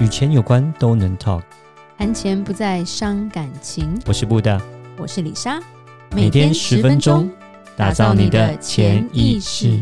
[0.00, 1.42] 与钱有关都能 talk，
[1.96, 3.96] 谈钱不再伤感情。
[4.06, 4.60] 我是布大，
[4.98, 5.60] 我是李莎，
[6.10, 7.30] 每天十分钟，
[7.76, 9.80] 打造你的潜意识，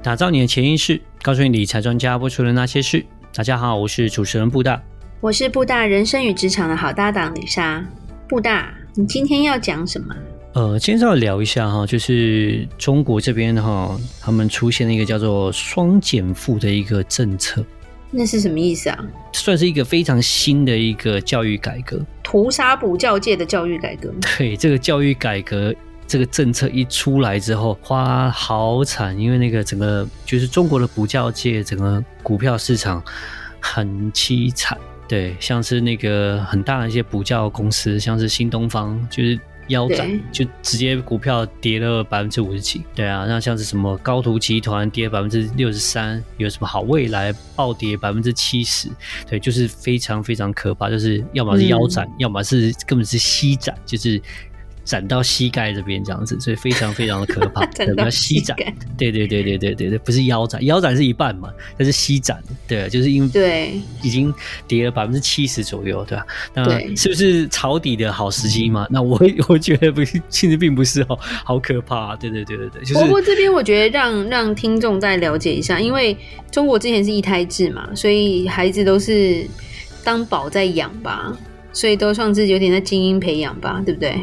[0.00, 3.04] 打造你的潜意识，告诉你理财专家播出的那些事。
[3.34, 4.80] 大家好，我是主持人布大，
[5.20, 7.84] 我是布大人生与职场的好搭档李莎。
[8.28, 10.14] 布大，你今天要讲什么？
[10.52, 17.64] 呃，今天稍微聊一下哈，就是中国这边哈，他们出现了一个叫做“双减负”的一个政策。
[18.10, 18.98] 那是什么意思啊？
[19.32, 24.12] 算是一个非常新的一个教育改革，屠杀补教界的教育改革。
[24.36, 25.72] 对，这个教育改革
[26.04, 29.16] 这个政策一出来之后，花，好惨！
[29.16, 33.00] 因为那个整个就是中国的补教界，整个股票市场
[33.60, 34.76] 很凄惨。
[35.06, 39.38] 对，像是那个很大的一些补教公司，像是新东方，就是。
[39.70, 42.84] 腰斩，就直接股票跌了百分之五十几。
[42.94, 48.88] 对啊，那像是什么高途集团跌百分之六十三，有什么好未来暴跌百分之七十，
[49.28, 54.20] 对，就是非常非常可怕，就是要么是腰斩，嗯、要么是根本是膝斩，就是。
[54.84, 57.64] 斩到膝盖这边这样子，所以非常非常的可怕。
[57.74, 58.56] 对，要膝斩。
[58.96, 64.32] 对对对对对对对，不是腰斩，腰斩是一半嘛，但是膝斩，对，就是因为对已经
[64.66, 66.26] 跌了百分之七十左右，对吧？
[66.54, 68.86] 那是不是抄底的好时机嘛？
[68.90, 72.16] 那我我觉得不是，其实并不是哦，好可怕。
[72.16, 73.04] 对对对对对，就是。
[73.04, 76.16] 不过这边我觉得让让听众再了解一下，因为
[76.50, 79.46] 中国之前是一胎制嘛，所以孩子都是
[80.02, 81.36] 当宝在养吧，
[81.72, 84.18] 所以都算是有点在精英培养吧，对不对？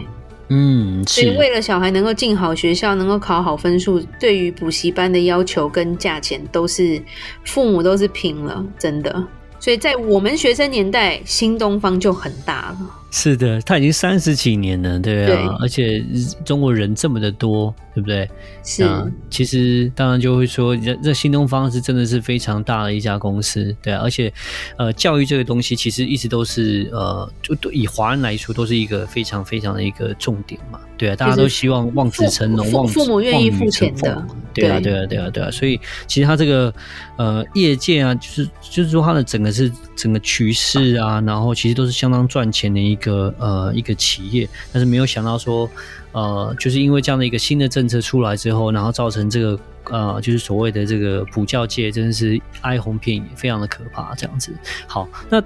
[0.50, 7.02] 嗯，所以为了小孩能够进好学校，能够考好分数，对于补习班的要求跟价钱，都是
[7.44, 9.28] 父母都是拼了，真的。
[9.68, 12.78] 所以在我们学生年代，新东方就很大了。
[13.12, 16.02] 是的，他已经三十几年了，对啊，对，而且
[16.46, 18.30] 中国人这么的多，对不对？
[18.64, 18.90] 是。
[19.30, 24.00] 其实当然就会说，这这新东方是真的是非常大的一家公司，对啊。
[24.02, 24.32] 而且，
[24.78, 31.16] 呃，教育这个东西其实一直都是呃，就以华人来说，都是一个非常非常的一个重点嘛，对啊。
[31.18, 34.26] 大家都希望望子成龙，望父母愿意付钱的，
[34.62, 35.52] 对啊，对啊，对啊，对啊。
[35.52, 36.74] 所以其实它这个
[37.18, 43.34] 呃业界啊，就是就是说它的整个是整个趋势啊，然后其实都是相当赚钱的一个。
[43.40, 45.70] 呃一个企业，但是没有想到说，
[46.12, 49.60] 呃，就是因为这样的一个新的政策出来之后，然后造成这个
[49.92, 54.16] 呃，就是所谓的这个补教界真的是哀鸿遍野，非常的可怕。
[54.16, 54.52] 这样子，
[54.88, 55.44] 好，那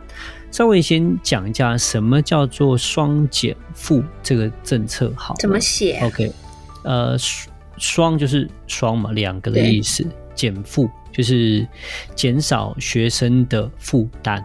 [0.52, 6.32] 稍微先讲一下什么叫做双减负这个政策，好，怎么写？OK，
[6.84, 7.18] 呃，
[7.82, 11.68] 双就是双嘛，两个的意思，减负就是
[12.16, 14.42] 减少学生的负担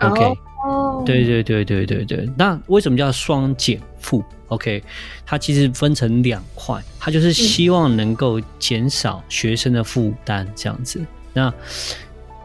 [0.00, 0.24] ，OK。
[0.64, 1.04] Oh.
[1.04, 4.82] 对对对对对对，那为什么叫双减负？OK，
[5.24, 11.04] 它其实分成两块，它就是希望能够减少学生的负担这样子。
[11.32, 11.52] 那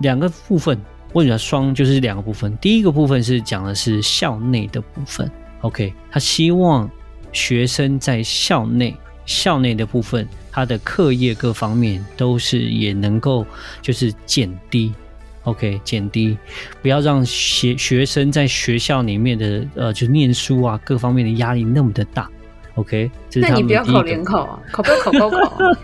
[0.02, 0.80] 两个部分，
[1.14, 2.56] 为什么双就是两个部分？
[2.58, 5.32] 第一个部分是讲的是校内的部分
[5.62, 6.88] ，OK，他希望
[7.32, 8.96] 学生在校内
[9.32, 13.46] 校内的部分，他的课业各方面都是也能够
[13.82, 14.94] 就是减低。
[15.44, 16.38] OK，减低，
[16.84, 22.30] 不要让学学生在学校里面的呃，就念书啊，各方面的压力那么的大。
[22.76, 25.38] OK，那你不要考联考啊，考不要考高考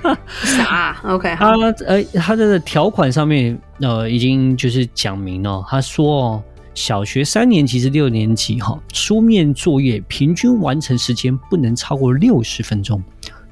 [0.03, 0.19] 啊？
[0.43, 1.51] 啥啊？OK，好。
[1.57, 6.43] 他呃，他的条款上面呃，已经就是讲明了，他说哦，
[6.75, 13.03] 小学三年级至六年级哈，书面作业平均完成时间不能超过六十分钟，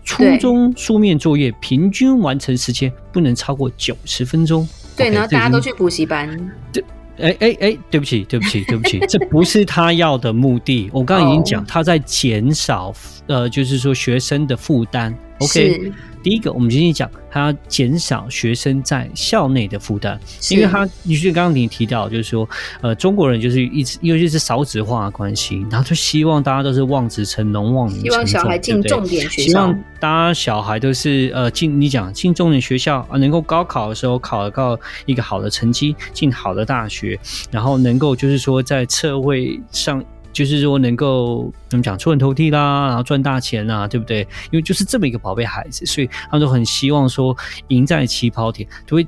[0.06, 4.66] 初中书面作业平均完成时间不能超过九十分钟。
[4.96, 6.30] 对，然后大家都去补习班。
[6.72, 6.84] 对，
[7.20, 10.90] 哎哎哎，对不起，对不起， 对不起，这不是他要的目的。
[10.94, 12.94] 我刚刚已经讲，他在减少，
[13.28, 15.14] 呃，就是说学生的负担。
[15.40, 15.92] OK。
[16.26, 20.20] 第一个，我们今天讲，他要减少学生在校内的负担，
[20.50, 22.50] 因为他，你就刚刚你提到，就是说，
[22.82, 37.20] 呃，中国人就是一直，尤其是少子化的关系，然后就希望大家都是望子成龙、望女成凤，希望小孩进重点学校，希望大家小孩都是呃进，你讲进重点学校啊，能够高考的时候考到一个好的成绩，进好的大学，
[37.52, 40.04] 然后能够就是说在社会上。
[40.36, 44.20] 就是说能够怎么讲出人头地啦，然后赚大钱啊，对不对？
[44.52, 47.34] 因为就是这么一个宝贝孩子，所以他们都很希望说
[47.70, 49.08] 赢在起跑点，就会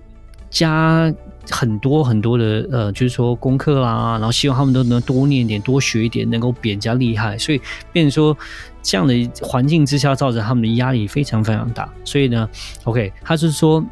[0.49, 1.13] 加
[1.51, 7.37] 很多很多的呃，就是说功课啦，然后希望他们都能多念一点、多学一点，能够比人家厉害。
[7.37, 7.59] 所以
[7.91, 8.35] 变说
[8.81, 11.93] 这样的环境之下，造成他们的压力非常非常大。
[12.05, 12.49] 所以呢
[12.85, 13.85] ，OK，他是说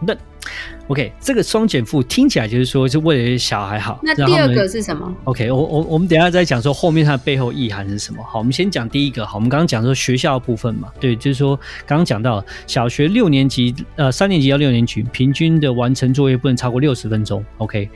[0.00, 0.14] 那
[0.88, 4.00] OK，这个双减负听起来就是说是为了小孩好。
[4.02, 8.22] 那第二个是什么？OK，我我我们等一下再讲说后面它的背后意涵是什么。
[8.24, 9.24] 好，我们先讲第一个。
[9.24, 11.54] 好，我们刚刚讲说学校的部分嘛，对，就是说
[11.86, 17.44] 刚刚讲到小学六年级，呃，三年级到六年级，平均的完成作业不能超过六十分钟。
[17.58, 17.88] OK，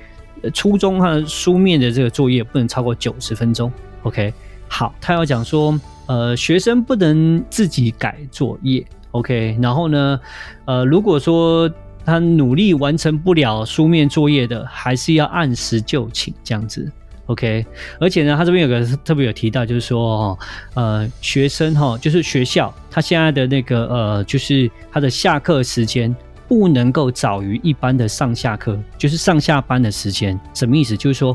[0.53, 3.73] 初中它的书面的这个作业不能超过九十分钟。
[4.03, 4.33] OK，
[4.69, 8.85] 好，他要讲说，呃，学生不能自己改作业。
[9.13, 10.21] OK，然后呢，
[10.65, 11.71] 呃，如果说
[12.05, 16.91] 他努力完成不了书面作业的，还是要按时就寝这样子。
[17.27, 17.65] OK，
[17.99, 20.39] 而且呢，他这边有个特别有提到，就是说，
[20.75, 26.15] 呃，学生哈，就是学校他现在的那个呃，就是他的下课时间
[26.47, 30.39] 不能够早于一般的上下课，就是上下班的时间。
[30.53, 30.95] 什么意思？
[30.95, 31.35] 就是说，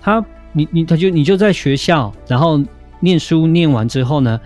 [0.00, 2.62] 他你你他就你就在学校，然后
[3.00, 4.40] 念书念完之后呢，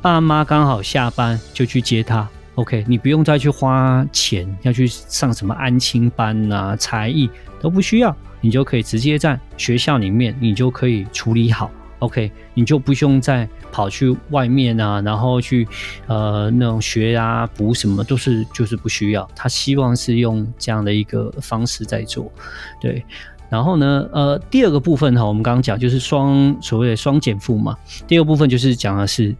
[0.00, 2.26] 爸妈刚好下班就去接他
[2.60, 7.28] ，OK，你不用再去花钱要去上什么安亲班啊、才艺
[7.58, 11.70] 都不需要，你就可以直接在学校里面，你就可以处理好
[12.00, 15.66] ，OK，你就不用再跑去外面啊，然后去
[16.06, 19.26] 呃那种学啊补什么都是就是不需要。
[19.34, 22.30] 他希望是用这样的一个方式在做，
[22.78, 23.02] 对。
[23.48, 27.74] 然后呢，呃，第二个部分哈，我们刚刚讲就是双所谓的双减负嘛，
[28.06, 29.34] 第二个部分就是讲的是。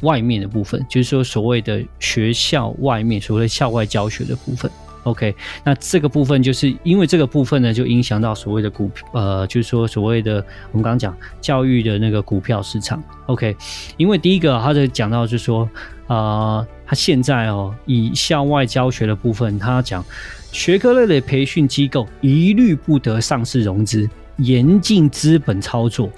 [0.00, 4.70] 外面的部分，就是说所谓的学校外面，所谓的校外教学的部分。
[5.04, 5.32] OK，
[5.62, 13.00] 那这个部分就是因为这个部分呢，就影响到所谓的股，呃，就是说所谓的我们刚刚讲教育的那个股票市场。
[13.26, 13.56] OK，
[13.96, 15.70] 因为第一个他在讲到就是说，
[16.08, 20.04] 啊、他现在哦，以校外教学的部分，他讲
[20.50, 26.10] 学科类的培训机构一律不得上市融资，严禁资本操作。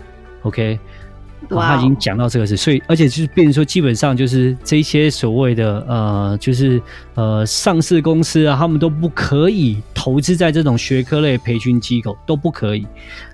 [0.45, 0.81] OK。
[1.51, 6.81] 他已经讲到这个事，所以而且就是变成说，基本上就是这些所谓的呃，就是
[7.15, 12.87] 呃上市公司啊，他们都不可以投资在这种学科类培训机构，都不可以。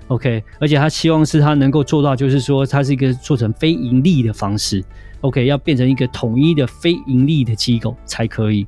[0.07, 4.83] OK，而且他希望是他能够做到，就是说他是一个做成非盈利的方式。
[5.21, 8.67] OK，要变成一个统一的非盈利的机构才可以。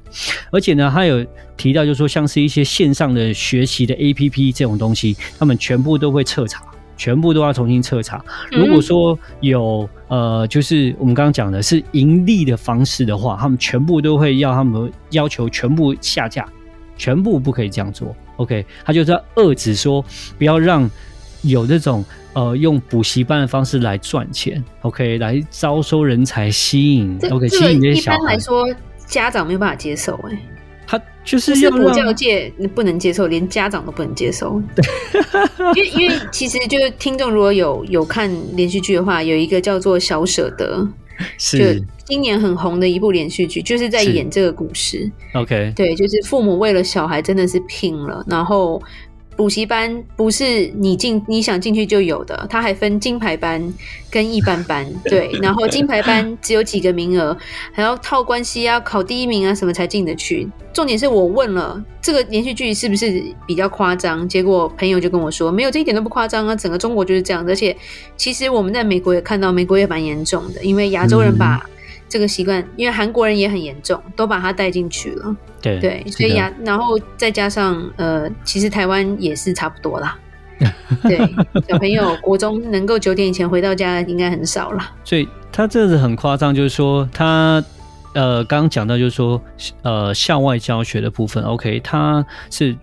[0.51, 1.23] 而且呢，他有
[1.55, 6.63] 提到，就是说像是一些线上的学习的 APP 这种东西，他们全部都会彻查。
[6.97, 8.23] 全部都要重新彻查。
[8.51, 16.45] 如果说有呃，就是我们刚刚讲的是盈利的方式的话，他们全部都会要他们要求全部下架，
[16.97, 18.15] 全部不可以这样做。
[18.38, 20.03] OK，他就是要遏制说，
[20.38, 20.89] 不要让
[21.44, 22.03] 有这种
[22.33, 24.63] 呃用补习班的方式来赚钱。
[24.81, 28.17] OK，来招收人才，吸引 OK 吸引这些小孩。
[28.17, 28.67] 一般来说，
[29.05, 30.39] 家长没有办法接受哎、欸。
[31.35, 34.62] 他就是要补教界不能接受，连家长都不能接受。
[34.75, 34.85] 对，
[35.75, 40.88] 因为因为其实就是听众如果有有看连续剧的话，有一个叫做《小舍得》，
[41.38, 45.12] 是就今年很红的一部连续剧，就是在演这个故事。
[45.33, 48.81] OK，对，就是父母为了小孩真的是拼了，然后。
[49.38, 53.74] 补习班不是你进你想进去就有的，它还分金牌班
[54.10, 57.38] 跟一般班， 对，然后金牌班只有几个名额，
[57.72, 60.50] 还要套关系啊，考第一名啊什么才进得去。
[60.74, 67.78] 重点是我问了这个连续剧是不是比较夸张，结果朋友就跟我说没有，这一点都不夸张啊，整个中国就是这样，而且
[68.18, 71.63] 其实我们在美国也看到，美国也蛮严重的，因为亚洲人把。
[72.09, 75.36] 这个习惯，因为韩国人也很严重，都把它带进去了。
[75.62, 80.18] 对对，所以呀，然后再加上呃，其实台湾也是差不多啦。
[81.04, 81.18] 对，
[81.68, 84.92] 小朋友国中能够九点以前回到家，应该很少了。
[85.04, 87.63] 所以他这是很夸张，就是说他
[88.13, 89.39] 呃，刚刚讲到就是说
[89.83, 92.75] 呃，校外教学的部分，OK，他是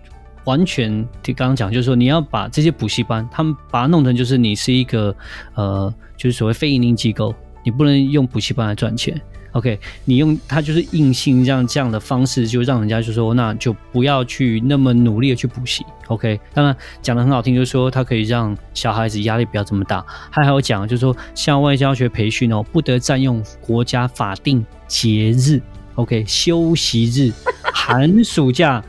[0.45, 5.13] 完全就刚刚讲，就是说你要把这些补习班，他们把它弄成就是你是一个
[5.55, 7.33] 呃，就是所谓非营利机构。
[7.65, 9.19] 你不能用补习班来赚钱
[9.53, 9.79] ，OK？
[10.05, 16.39] 你用它就是硬性这样这样的方式，就让人家就说，那就不要去那么努力的去补习，OK？
[16.53, 20.05] 当然讲的很好听，就是说它可以让小孩子压力不要这么大。
[20.29, 25.59] 还有讲就是说，校外教学培训哦，不得占用国家法定节日
[25.95, 26.23] ，OK？
[26.27, 27.31] 休息日、
[27.73, 28.83] 寒暑假、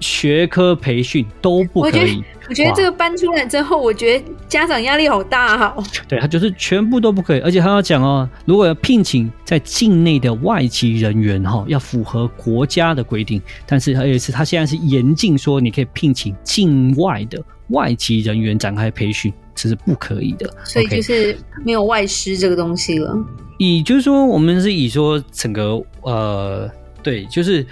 [0.00, 2.24] 学科培训都不可以。
[2.48, 5.84] 我觉得这个搬出来之后，我觉得家长压力好大哈。
[6.08, 13.40] 对，他就是全部都不可以，而且他要讲哦，如果要聘请在境内的外籍人员哈，要符合国家的规定。
[13.66, 17.38] 但是而且是他现在是严禁说你可以聘请境外的
[17.68, 20.50] 外籍人员展开培训，这是不可以的。
[20.64, 21.36] 所以就是
[21.66, 23.14] 没有外师这个东西了。
[23.58, 26.70] 以就是说，我们是以说整个呃，
[27.02, 27.66] 对，就是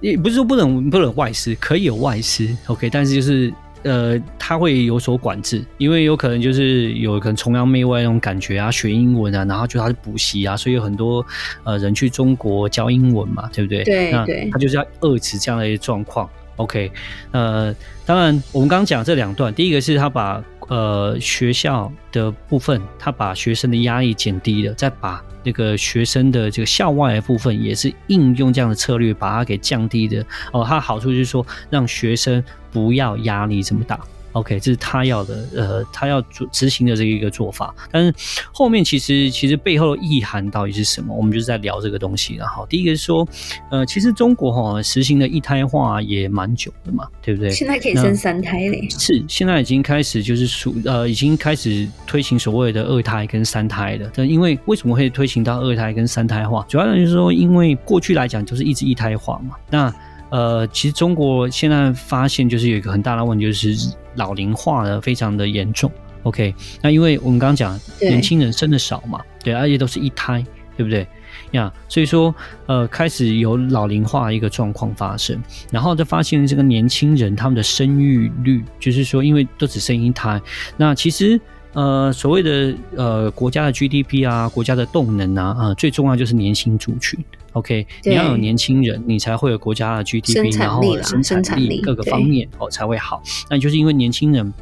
[0.00, 3.52] 也不是说不能不能外师，可以有外师，OK，但是就是。
[3.84, 11.24] 呃，他会有所管制，因为有可能就是有可能崇洋媚外那种感觉啊，学英文啊，然后就他是补习啊，所以有很多
[11.62, 13.84] 呃人去中国教英文嘛，对不对？
[13.84, 16.28] 对那，他就是要遏制这样的一个状况。
[16.56, 16.90] OK，
[17.32, 17.74] 呃，
[18.06, 30.24] 当然我们刚刚讲这两段，第一个是他把呃学校的部分，他把学生的压力减低了，再把那个学生的这个校外的部分，也是应用这样的策略把它给降低的。
[30.52, 33.98] 哦，它的好处就是说让学生不要压力这么大。
[34.34, 37.74] OK，这是他要的，呃，他要做执行的这一个做法。
[37.90, 38.12] 但是
[38.52, 41.14] 后面其实其实背后的意涵到底是什么？
[41.14, 42.34] 我们就是在聊这个东西。
[42.34, 43.26] 然后第一个是说，
[43.70, 47.50] 呃，其实中国哈实行的一胎化也蛮久的嘛，对不对？
[47.50, 48.88] 现在可以生三胎嘞。
[48.90, 54.10] 是，现在已经开始就是属呃，已经开始推行所谓的二胎跟三胎了。
[54.14, 56.64] 但因为为什么会推行到二胎跟三胎化？
[56.68, 59.54] 主要就是说，因为过去来讲就是一直一胎化嘛。
[59.70, 59.94] 那
[60.34, 65.88] 呃，其实中国现在发现就是有一个很大的问题，就是老龄化的非常的严重。
[66.24, 70.44] OK，那因为我们刚刚讲年轻人生的少嘛，对，而且都是一胎，
[70.76, 71.06] 对不对
[71.52, 71.72] 呀？
[71.88, 72.34] 所以说，
[72.66, 80.42] 呃，开始有老龄化的一个状况发生，然后就发现这个年轻人他们的生育率，就是说，因为都只生一胎，
[80.76, 81.40] 那其实。
[81.74, 87.22] 呃，所谓的呃国家的 GDP 啊，国家的动能啊，呃，最重要就是年轻族群。
[87.52, 93.22] OK，你要有年轻人，你才会有国家的 GDP，然后生产力各个方面哦才会好。
[93.50, 94.52] 那就是因为年轻人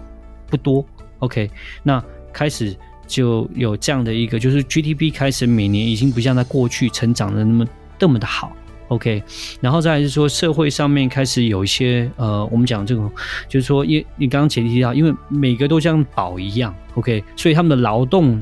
[0.46, 0.84] 不多
[1.20, 1.50] ，OK，
[1.82, 2.02] 那
[2.32, 2.76] 开始
[3.06, 7.66] 就有这样的一个，就是 GDP 开始每年已经不像在过去成长的那么
[7.98, 8.52] 那么的好。
[8.92, 9.22] OK，
[9.60, 13.10] 然后再来是说社会上面开始有一些呃，我们讲这种，
[13.48, 18.40] 就是说，因你刚刚前提提到，因为每个都像宝一样，OK，所以他们的劳动。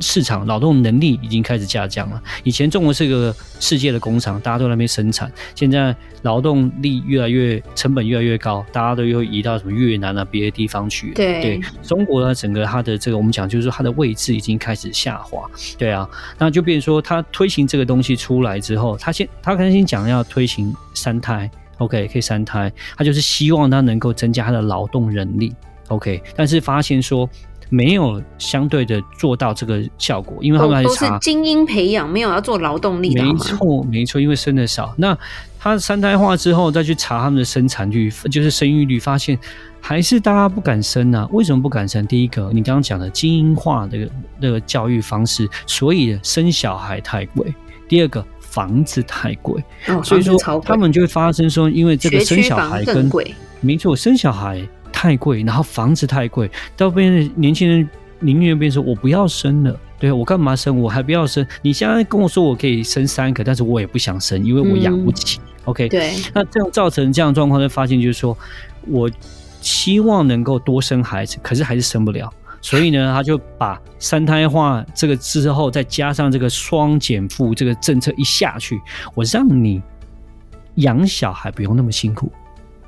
[0.00, 2.22] 市场劳动能力已经开始下降了。
[2.42, 5.30] 以前中国是个世界的工厂，大家都在那边生产。
[5.54, 11.12] 现在劳动力越来越成本越来越高，大家都又移到什么越南啊别的地方去。
[11.12, 15.48] 对，对，中国呢，整个它的这个我们讲就是说它的位置已经开始下滑。
[15.78, 25.54] 对啊，那就变成说它推行这个东西出来之后，它先它刚才先讲要推行三胎，OK，可以三胎，它就是希望它能够增加它的劳动人力
[25.88, 27.28] ，OK，但是发现说。
[27.70, 33.22] 没有相对的做到这个效果，因为他们还是精英培养，没有要做劳动力的。
[33.22, 34.94] 没错，没错，因为生的少。
[34.96, 35.16] 那
[35.58, 39.38] 他三胎化之后再去查他们的生产率，就是生育率，发现
[39.80, 41.26] 还是大家不敢生啊。
[41.32, 42.06] 为什么不敢生？
[42.06, 47.54] 第一个，你刚刚讲的精英化的那个教育方式，所以生小孩太贵。
[47.88, 53.10] 第二个，房子太贵，哦，所以说他们就会发生说，因为这个生小孩跟
[53.60, 54.66] 没错，生小孩。
[54.94, 57.86] 太贵，然后房子太贵，到变成年轻人
[58.20, 60.80] 宁愿变成说，我不要生了，对，我干嘛生？
[60.80, 61.44] 我还不要生。
[61.60, 65.40] 你现在跟我说我可以生三个，但是我也不想生，因为我养不起。
[65.40, 66.14] 嗯、OK，对。
[66.32, 68.38] 那这样造成这样状况，就发现就是说，
[68.86, 69.10] 我
[69.60, 72.32] 希望能够多生孩子，可是还是生不了。
[72.62, 78.80] 所以呢，他就把三胎化这个之后，再加上这个双减负这个政策一下去，
[79.14, 79.82] 我让你
[80.76, 82.32] 养小孩不用那么辛苦。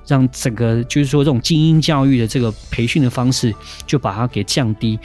[0.07, 3.55] 让整个就是说这种精英教育的这个培训的方式，
[3.87, 4.99] 就把它给降低，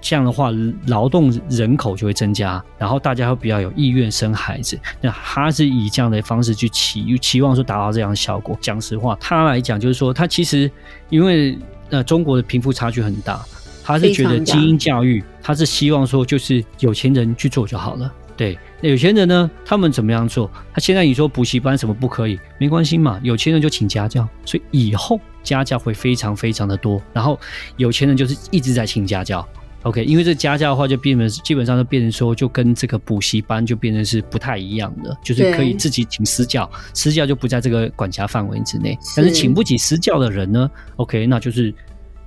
[0.00, 0.50] 这样的话
[0.86, 4.78] 劳动人口就会增加，然后大家会比较有意愿生孩子。
[5.00, 8.56] 那他是以这样的方式去期期望说达到这样的效果。
[8.60, 10.70] 讲实话，他来讲就是说，他其实
[11.10, 11.58] 因为
[11.90, 13.44] 呃中国的贫富差距很大，
[13.82, 18.12] 他是觉得精英教育，他是希望说就是有钱人去做就好了。
[18.36, 19.48] 对，那有钱人呢？
[19.64, 20.50] 他们怎么样做？
[20.72, 22.38] 他现在你说补习班什么不可以？
[22.58, 27.00] 没关系嘛，有钱人就请家教，所以以后家教会非常非常的多。
[27.12, 27.38] 然后
[27.76, 29.46] 有钱人就是一直在请家教
[29.82, 30.04] ，OK？
[30.04, 38.98] 因为这家教的话就变成基本上就变成说，就跟这个补习班就变成是不太一样的，就是可以自己请私教，私教就不在这个管辖范围之内。
[39.16, 41.26] 但是请不起私教的人呢，OK？
[41.26, 41.72] 那就是。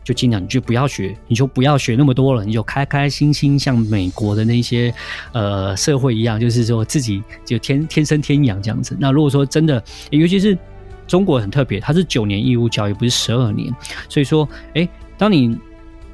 [0.07, 4.93] 就尽量你就不要学，你就不要学那么多了，你就开开心心像美国的那些
[5.33, 8.95] 呃社会一样，就是说自己就天天生天养这样子。
[8.97, 10.57] 那如果说真的，尤其是
[11.07, 13.69] 中国很特别，它是九年义务教育，不是十二年，
[14.07, 14.87] 所以说，哎，
[15.17, 15.59] 当你。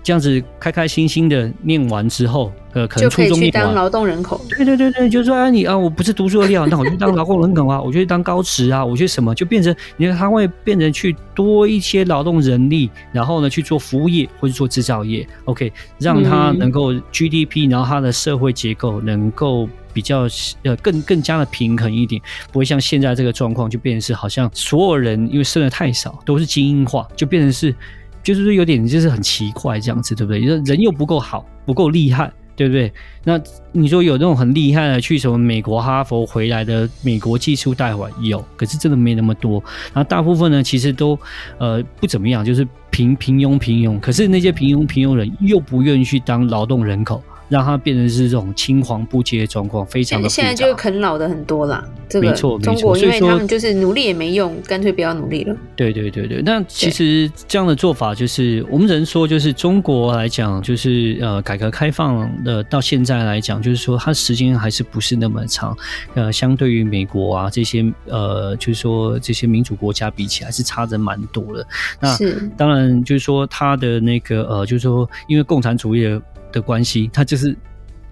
[0.04, 4.40] 这样子开开心心的念完之后，呃，可能初中念完，就可以去当劳动人口。
[4.50, 20.28] 对对对对，就是说啊，你啊，我不是读书的料，那我去当劳动人口啊，我去当高职啊，我去什么，就变成你看他会变成去多一些劳动人力，然后呢去做服务业或者做制造业，OK，让他能够 GDP，然后他的社会结构能够比较
[20.64, 27.74] 呃更更加的平衡一点，不会像现在这个状况就变成是好像所有人因为生的太少都是精英化，就变成是。
[28.24, 30.40] 就是说有点就是很奇怪这样子，对不对？
[30.40, 32.92] 人又不够好，不够厉害，对不对？
[33.24, 33.40] 那
[33.72, 39.62] 你说有那种很厉害的去什么美国哈佛回来的美国技术代管有，可是真的没那么多。
[39.94, 41.20] 然后大部分呢，其实都
[41.58, 44.00] 呃不怎么样，就是平平庸平庸。
[44.00, 47.22] 可是那些平庸平庸人又不愿意去当劳动人口。
[47.54, 50.28] 让它变成是这种青黄不接的状况，非常的。
[50.28, 55.56] 现在就是啃老的很多啦，这个、没错，中国因为他们就是努力也没用，干脆不要努力了。
[55.76, 65.78] 对对对对，那其实这样的做法就是我们只能说，就是中国来讲，就是呃，改革开放的到现在来讲，就是说它时间还是不是那么长，
[66.16, 71.68] 呃，相对于美国啊这些呃，就是说这些民主国家比起来是差着蛮多的。
[72.00, 72.18] 那
[72.58, 76.20] 当然就是说它的那个呃，就是说因为共产主义的。
[76.54, 77.54] 的关系，它就是。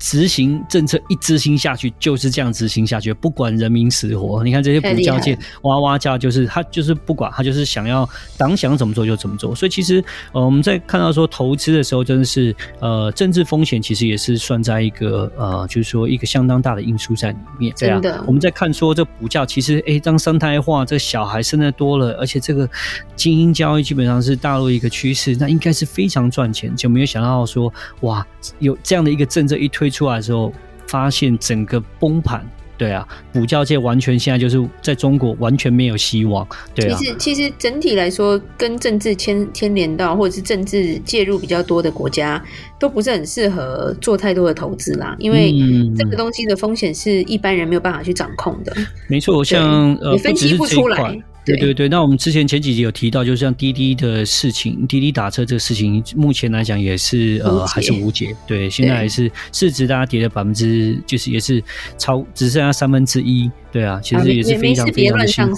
[0.01, 4.43] 执行政策一执行下去就是这样执行下去，不管人民死活。
[4.43, 9.53] 你看这些补教界哇哇叫，就是他就是不管他就是想要党想怎么做就怎么做。
[9.53, 17.71] 所以其实呃我们在看到说投资的时候，真的是呃政治风险其实也是算在一个呃就是说一个相当大的因素在里面。
[17.77, 22.67] 对啊，我们在看说这补教其实哎、欸、当生态化，这小孩生的多了，而且这个
[23.15, 26.75] 精英教育基本上是大陆一个趋势，那应该是非常赚钱。
[26.75, 28.25] 就没有想到说哇
[28.57, 29.90] 有这样的一个政策一推。
[29.91, 30.51] 出来之后，
[30.87, 32.43] 发现整个崩盘，
[32.77, 36.97] 对啊，补教界完全现在就是在中国完全没有希望，对啊。
[36.97, 42.43] 其实其实整体来说，跟政治牵牵连到或者是政治介入比较多的国家，
[42.79, 45.53] 都不是很适合做太多的投资啦，因为
[45.95, 48.73] 这个东西的风险是一般人没有办法去掌控的。
[48.77, 51.21] 嗯、没错，像呃，你分析不出来。
[51.43, 58.35] 对对对，那我们之前前几集有提到，就是像滴滴的事情，滴滴打车这个事情，目前来讲也是呃还是无解。
[58.45, 61.63] 对，现在还是市值大家跌了百分之，就是也是
[61.97, 63.49] 超只剩下三分之一。
[63.71, 65.57] 对啊，其实也是非常非常的辛苦。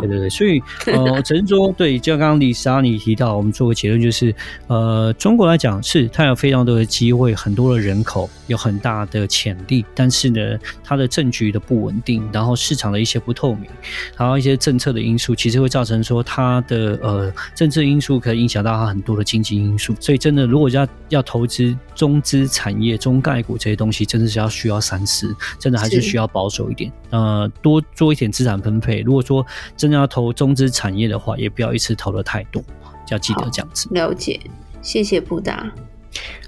[0.00, 4.34] 对对对，所以呃， 只能说对，就像刚刚李莎你提到，我们做个结论就是，
[4.66, 13.68] 呃，中国来讲是它有非常多的机会，很多的人口，有很大的潜力，但是呢，它的政局的不稳定，然后市场的一些不透明，
[14.16, 19.94] 然后一些政策的因素，其实会造成说它的呃政治因素可以影响到它很多的经济因素。
[20.00, 26.90] 所以真的，如果要要投资中资产业、中概股这些东西，真的是要需要三思，真的还是需要保守一点。
[27.10, 27.46] 呃。
[27.62, 29.00] 多做一点资产分配。
[29.00, 29.44] 如果说
[29.76, 32.62] 真的要投中资产业的话，也不要一次投的太多，
[33.10, 33.86] 要记得这样子。
[33.90, 34.40] 了解，
[34.80, 35.70] 谢谢布大。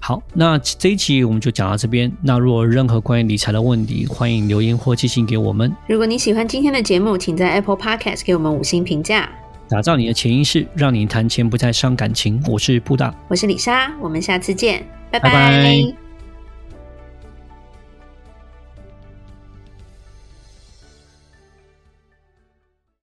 [0.00, 2.10] 好，那这一期我们就讲到这边。
[2.22, 5.72] 那如果任何关于理财的问题，欢迎留言或寄信给我们。
[5.86, 9.28] 如果你喜欢今天的节目，请在 Apple Podcast 给我们五星评价。
[9.68, 12.42] 打造你的潜意识，让你谈钱不再伤感情。
[12.46, 15.30] 我是布大，我是李莎，我们下次见，拜拜。
[15.30, 16.01] 拜拜。